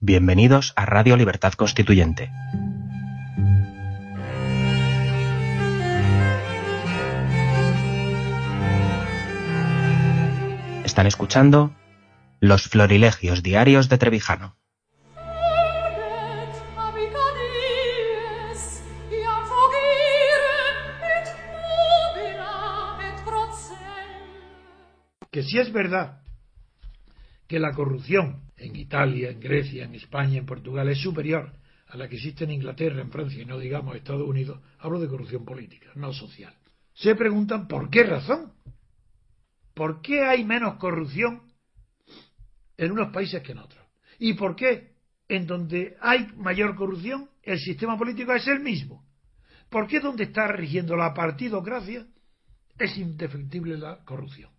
Bienvenidos 0.00 0.74
a 0.76 0.84
Radio 0.84 1.16
Libertad 1.16 1.54
Constituyente. 1.54 2.30
Están 10.84 11.06
escuchando 11.06 11.74
Los 12.40 12.68
Florilegios 12.68 13.42
Diarios 13.42 13.88
de 13.88 13.96
Trevijano. 13.96 14.58
Que 25.30 25.42
si 25.42 25.58
es 25.58 25.72
verdad 25.72 26.25
que 27.46 27.58
la 27.58 27.72
corrupción 27.72 28.42
en 28.56 28.76
Italia, 28.76 29.30
en 29.30 29.40
Grecia, 29.40 29.84
en 29.84 29.94
España, 29.94 30.38
en 30.38 30.46
Portugal 30.46 30.88
es 30.88 31.00
superior 31.00 31.52
a 31.88 31.96
la 31.96 32.08
que 32.08 32.16
existe 32.16 32.44
en 32.44 32.50
Inglaterra, 32.50 33.00
en 33.00 33.10
Francia 33.10 33.42
y 33.42 33.46
no 33.46 33.58
digamos 33.58 33.94
Estados 33.94 34.28
Unidos, 34.28 34.60
hablo 34.78 34.98
de 35.00 35.08
corrupción 35.08 35.44
política, 35.44 35.90
no 35.94 36.12
social. 36.12 36.54
Se 36.94 37.14
preguntan 37.14 37.68
por 37.68 37.90
qué 37.90 38.02
razón. 38.02 38.52
¿Por 39.74 40.00
qué 40.00 40.24
hay 40.24 40.42
menos 40.42 40.76
corrupción 40.76 41.42
en 42.78 42.92
unos 42.92 43.12
países 43.12 43.42
que 43.42 43.52
en 43.52 43.58
otros? 43.58 43.84
¿Y 44.18 44.32
por 44.32 44.56
qué 44.56 44.94
en 45.28 45.46
donde 45.46 45.96
hay 46.00 46.28
mayor 46.36 46.74
corrupción 46.74 47.28
el 47.42 47.58
sistema 47.58 47.98
político 47.98 48.32
es 48.32 48.48
el 48.48 48.60
mismo? 48.60 49.04
¿Por 49.68 49.86
qué 49.86 50.00
donde 50.00 50.24
está 50.24 50.48
rigiendo 50.48 50.96
la 50.96 51.12
partidocracia 51.12 52.06
es 52.78 52.96
indefectible 52.96 53.76
la 53.76 54.02
corrupción? 54.04 54.50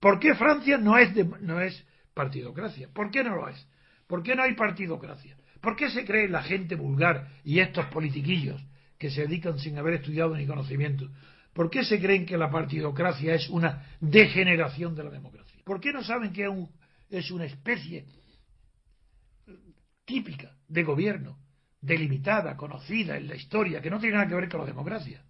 ¿Por 0.00 0.18
qué 0.18 0.34
Francia 0.34 0.76
no 0.76 0.98
es, 0.98 1.14
de, 1.14 1.24
no 1.24 1.60
es 1.60 1.86
partidocracia? 2.18 2.88
¿Por 2.92 3.12
qué 3.12 3.22
no 3.22 3.36
lo 3.36 3.48
es? 3.48 3.64
¿Por 4.08 4.24
qué 4.24 4.34
no 4.34 4.42
hay 4.42 4.54
partidocracia? 4.54 5.36
¿Por 5.60 5.76
qué 5.76 5.88
se 5.88 6.04
cree 6.04 6.28
la 6.28 6.42
gente 6.42 6.74
vulgar 6.74 7.28
y 7.44 7.60
estos 7.60 7.86
politiquillos 7.86 8.60
que 8.98 9.08
se 9.08 9.22
dedican 9.22 9.60
sin 9.60 9.78
haber 9.78 9.94
estudiado 9.94 10.36
ni 10.36 10.44
conocimiento? 10.44 11.08
¿Por 11.52 11.70
qué 11.70 11.84
se 11.84 12.00
creen 12.00 12.26
que 12.26 12.36
la 12.36 12.50
partidocracia 12.50 13.34
es 13.34 13.48
una 13.48 13.86
degeneración 14.00 14.96
de 14.96 15.04
la 15.04 15.10
democracia? 15.10 15.60
¿Por 15.64 15.80
qué 15.80 15.92
no 15.92 16.02
saben 16.02 16.32
que 16.32 16.48
es 17.10 17.30
una 17.30 17.44
especie 17.44 18.06
típica 20.04 20.56
de 20.66 20.82
gobierno, 20.82 21.38
delimitada, 21.80 22.56
conocida 22.56 23.16
en 23.16 23.28
la 23.28 23.36
historia, 23.36 23.80
que 23.80 23.90
no 23.90 24.00
tiene 24.00 24.16
nada 24.16 24.28
que 24.28 24.34
ver 24.34 24.48
con 24.48 24.60
la 24.60 24.66
democracia, 24.66 25.22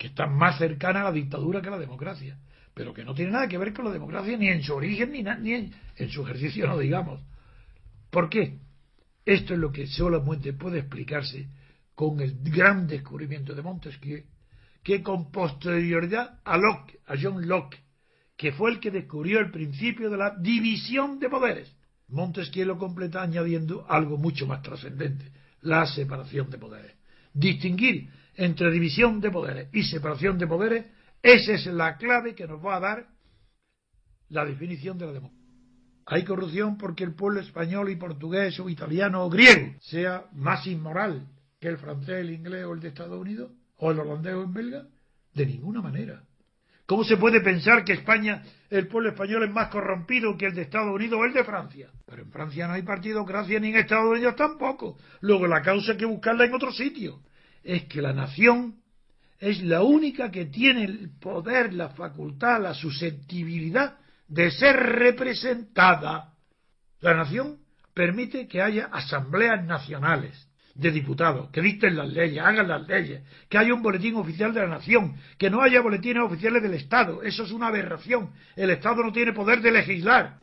que 0.00 0.06
está 0.06 0.26
más 0.26 0.56
cercana 0.56 1.02
a 1.02 1.04
la 1.04 1.12
dictadura 1.12 1.60
que 1.60 1.68
a 1.68 1.72
la 1.72 1.78
democracia, 1.78 2.38
pero 2.72 2.94
que 2.94 3.04
no 3.04 3.12
tiene 3.12 3.32
nada 3.32 3.46
que 3.46 3.58
ver 3.58 3.74
con 3.74 3.84
la 3.84 3.92
democracia 3.92 4.34
ni 4.38 4.48
en 4.48 4.62
su 4.62 4.72
origen 4.72 5.12
ni, 5.12 5.22
ni 5.22 5.52
en, 5.52 5.74
en, 5.94 6.08
su 6.08 6.22
ejercicio, 6.22 6.66
no 6.66 6.78
digamos. 6.78 7.20
¿Por 8.08 8.30
qué? 8.30 8.60
Esto 9.26 9.52
es 9.52 9.60
lo 9.60 9.70
que 9.70 9.86
solamente 9.86 10.54
puede 10.54 10.78
explicarse 10.78 11.50
con 11.94 12.18
el 12.20 12.34
gran 12.40 12.86
descubrimiento 12.86 13.54
de 13.54 13.60
Montesquieu 13.60 14.24
que 14.82 15.02
con 15.02 15.30
posterioridad 15.30 16.40
a 16.44 16.56
Locke, 16.56 16.98
a 17.06 17.16
John 17.20 17.46
Locke, 17.46 17.76
que 18.38 18.52
fue 18.52 18.70
el 18.70 18.80
que 18.80 18.90
descubrió 18.90 19.38
el 19.38 19.50
principio 19.50 20.08
de 20.08 20.16
la 20.16 20.34
división 20.34 21.18
de 21.18 21.28
poderes. 21.28 21.76
Montesquieu 22.08 22.64
lo 22.64 22.78
completa 22.78 23.20
añadiendo 23.20 23.84
algo 23.86 24.16
mucho 24.16 24.46
más 24.46 24.62
trascendente, 24.62 25.30
la 25.60 25.84
separación 25.84 26.48
de 26.48 26.56
poderes. 26.56 26.99
Distinguir 27.32 28.10
entre 28.34 28.70
división 28.70 29.20
de 29.20 29.30
poderes 29.30 29.68
y 29.72 29.82
separación 29.82 30.38
de 30.38 30.46
poderes, 30.46 30.86
esa 31.22 31.52
es 31.52 31.66
la 31.66 31.96
clave 31.96 32.34
que 32.34 32.46
nos 32.46 32.64
va 32.64 32.76
a 32.76 32.80
dar 32.80 33.06
la 34.28 34.44
definición 34.44 34.98
de 34.98 35.06
la 35.06 35.12
democracia. 35.12 35.40
Hay 36.06 36.24
corrupción 36.24 36.76
porque 36.76 37.04
el 37.04 37.14
pueblo 37.14 37.40
español 37.40 37.90
y 37.90 37.96
portugués 37.96 38.58
o 38.58 38.68
italiano 38.68 39.24
o 39.24 39.30
griego 39.30 39.74
sea 39.80 40.24
más 40.32 40.66
inmoral 40.66 41.28
que 41.60 41.68
el 41.68 41.78
francés, 41.78 42.16
el 42.16 42.30
inglés 42.30 42.64
o 42.64 42.72
el 42.72 42.80
de 42.80 42.88
Estados 42.88 43.20
Unidos 43.20 43.52
o 43.76 43.90
el 43.90 44.00
holandés 44.00 44.34
o 44.34 44.42
el 44.42 44.48
belga? 44.48 44.86
De 45.34 45.46
ninguna 45.46 45.80
manera. 45.80 46.24
¿Cómo 46.90 47.04
se 47.04 47.16
puede 47.16 47.40
pensar 47.40 47.84
que 47.84 47.92
España, 47.92 48.42
el 48.68 48.88
pueblo 48.88 49.10
español 49.10 49.44
es 49.44 49.50
más 49.52 49.68
corrompido 49.68 50.36
que 50.36 50.46
el 50.46 50.56
de 50.56 50.62
Estados 50.62 50.92
Unidos 50.92 51.20
o 51.20 51.24
el 51.24 51.32
de 51.32 51.44
Francia? 51.44 51.88
Pero 52.04 52.22
en 52.22 52.32
Francia 52.32 52.66
no 52.66 52.72
hay 52.72 52.82
partidocracia 52.82 53.60
ni 53.60 53.68
en 53.68 53.76
Estados 53.76 54.10
Unidos 54.10 54.34
tampoco. 54.34 54.98
Luego 55.20 55.46
la 55.46 55.62
causa 55.62 55.92
hay 55.92 55.98
que 55.98 56.04
buscarla 56.04 56.46
en 56.46 56.52
otro 56.52 56.72
sitio. 56.72 57.20
Es 57.62 57.84
que 57.84 58.02
la 58.02 58.12
nación 58.12 58.80
es 59.38 59.62
la 59.62 59.82
única 59.82 60.32
que 60.32 60.46
tiene 60.46 60.82
el 60.82 61.10
poder, 61.20 61.74
la 61.74 61.90
facultad, 61.90 62.60
la 62.60 62.74
susceptibilidad 62.74 63.96
de 64.26 64.50
ser 64.50 64.74
representada. 64.74 66.34
La 66.98 67.14
nación 67.14 67.58
permite 67.94 68.48
que 68.48 68.62
haya 68.62 68.86
asambleas 68.86 69.64
nacionales 69.64 70.49
de 70.74 70.90
diputados, 70.90 71.50
que 71.50 71.60
dicten 71.60 71.96
las 71.96 72.08
leyes, 72.08 72.42
hagan 72.42 72.68
las 72.68 72.86
leyes, 72.86 73.22
que 73.48 73.58
haya 73.58 73.74
un 73.74 73.82
boletín 73.82 74.16
oficial 74.16 74.54
de 74.54 74.60
la 74.60 74.66
nación, 74.66 75.16
que 75.38 75.50
no 75.50 75.62
haya 75.62 75.80
boletines 75.80 76.22
oficiales 76.22 76.62
del 76.62 76.74
Estado. 76.74 77.22
Eso 77.22 77.44
es 77.44 77.52
una 77.52 77.68
aberración. 77.68 78.30
El 78.56 78.70
Estado 78.70 79.02
no 79.02 79.12
tiene 79.12 79.32
poder 79.32 79.60
de 79.60 79.72
legislar. 79.72 80.38